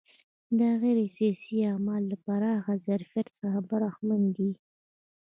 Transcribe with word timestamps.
دا 0.59 0.69
غیر 0.81 0.99
سیاسي 1.15 1.55
اعمال 1.71 2.01
له 2.11 2.17
پراخ 2.25 2.63
ظرفیت 2.87 3.27
څخه 3.39 3.59
برخمن 3.71 4.21
دي. 4.35 4.51